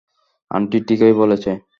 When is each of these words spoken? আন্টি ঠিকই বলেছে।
আন্টি 0.51 0.77
ঠিকই 0.87 1.13
বলেছে। 1.13 1.51